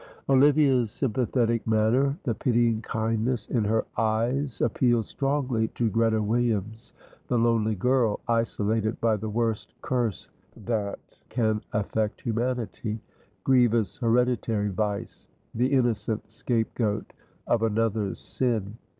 Olivia's 0.27 0.89
sympathetic 0.89 1.67
manner, 1.67 2.17
the 2.23 2.33
pitying 2.33 2.81
kindness 2.81 3.47
in 3.49 3.63
her 3.65 3.85
eyes, 3.95 4.59
appealed 4.59 5.05
strongly 5.05 5.67
to 5.75 5.91
Greta 5.91 6.19
Williams, 6.19 6.95
the 7.27 7.37
lonely 7.37 7.75
girl 7.75 8.19
isolated 8.27 8.99
by 8.99 9.15
the 9.15 9.29
worst 9.29 9.75
curse 9.83 10.27
that 10.65 11.19
can 11.29 11.61
affect 11.73 12.19
humanity 12.21 12.99
grievous 13.43 13.97
hereditary 13.97 14.69
vice 14.69 15.27
the 15.53 15.67
innocent 15.71 16.31
scape 16.31 16.73
goat 16.73 17.13
of 17.45 17.61
another's 17.61 18.17
sin. 18.17 18.79